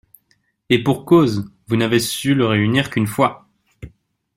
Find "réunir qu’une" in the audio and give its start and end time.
2.47-3.05